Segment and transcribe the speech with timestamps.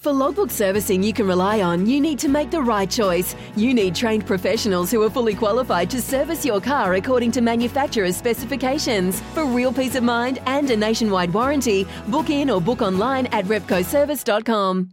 [0.00, 3.36] For logbook servicing you can rely on, you need to make the right choice.
[3.54, 8.16] You need trained professionals who are fully qualified to service your car according to manufacturer's
[8.16, 9.20] specifications.
[9.34, 13.44] For real peace of mind and a nationwide warranty, book in or book online at
[13.44, 14.88] repcoservice.com.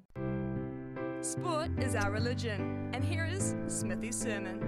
[1.22, 4.60] Sport is our religion, and here is Smithy's sermon.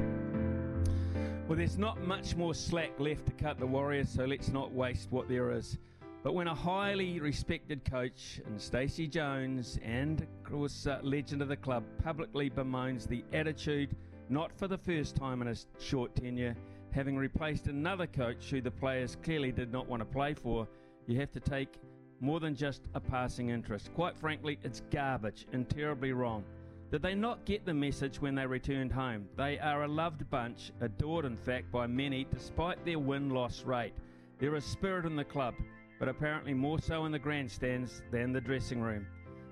[1.49, 5.11] Well, there's not much more slack left to cut the Warriors, so let's not waste
[5.11, 5.77] what there is.
[6.21, 11.47] But when a highly respected coach and Stacey Jones and, of course, uh, legend of
[11.47, 13.95] the club publicly bemoans the attitude,
[14.27, 16.57] not for the first time in his short tenure,
[16.91, 20.67] having replaced another coach who the players clearly did not want to play for,
[21.07, 21.79] you have to take
[22.19, 23.93] more than just a passing interest.
[23.93, 26.43] Quite frankly, it's garbage and terribly wrong.
[26.91, 29.29] Did they not get the message when they returned home?
[29.37, 33.93] They are a loved bunch, adored in fact by many, despite their win loss rate.
[34.37, 35.53] There is spirit in the club
[35.99, 39.05] but apparently more so in the grandstands than the dressing room.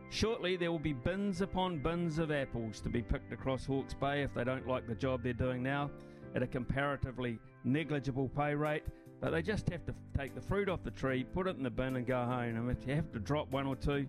[0.09, 4.23] Shortly, there will be bins upon bins of apples to be picked across Hawke's Bay
[4.23, 5.91] if they don't like the job they're doing now
[6.33, 8.83] at a comparatively negligible pay rate.
[9.19, 11.69] But they just have to take the fruit off the tree, put it in the
[11.69, 12.55] bin, and go home.
[12.55, 14.07] And if you have to drop one or two,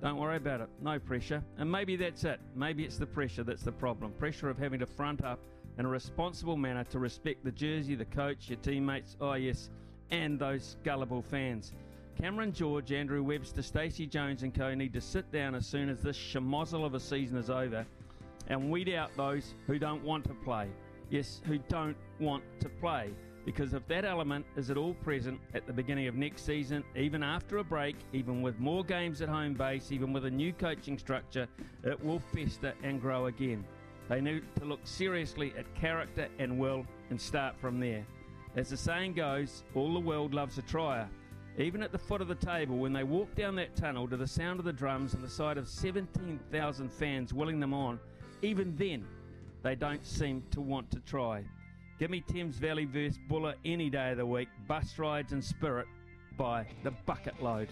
[0.00, 0.68] don't worry about it.
[0.80, 1.44] No pressure.
[1.58, 2.40] And maybe that's it.
[2.56, 4.12] Maybe it's the pressure that's the problem.
[4.12, 5.40] Pressure of having to front up
[5.78, 9.16] in a responsible manner to respect the jersey, the coach, your teammates.
[9.20, 9.68] Oh, yes,
[10.10, 11.72] and those gullible fans.
[12.20, 16.02] Cameron George, Andrew Webster, Stacey Jones, and co need to sit down as soon as
[16.02, 17.86] this schmozzle of a season is over
[18.48, 20.68] and weed out those who don't want to play.
[21.08, 23.10] Yes, who don't want to play.
[23.44, 27.22] Because if that element is at all present at the beginning of next season, even
[27.22, 30.98] after a break, even with more games at home base, even with a new coaching
[30.98, 31.48] structure,
[31.82, 33.64] it will fester and grow again.
[34.08, 38.04] They need to look seriously at character and will and start from there.
[38.56, 41.08] As the saying goes, all the world loves a trier.
[41.58, 44.26] Even at the foot of the table, when they walk down that tunnel to the
[44.26, 48.00] sound of the drums and the sight of 17,000 fans willing them on,
[48.42, 49.04] even then,
[49.62, 51.44] they don't seem to want to try.
[51.98, 55.86] Give me Thames Valley versus Buller any day of the week, bus rides and spirit
[56.36, 57.68] by the bucket load.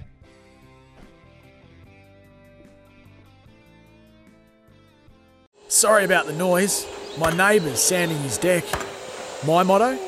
[5.68, 6.86] Sorry about the noise.
[7.18, 8.64] My neighbour's sanding his deck.
[9.46, 10.07] My motto?